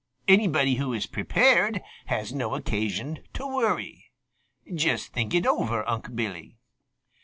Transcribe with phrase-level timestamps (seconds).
[0.27, 4.11] Anybody who is prepared has no occasion to worry.
[4.73, 6.57] Just think it over, Unc' Billy."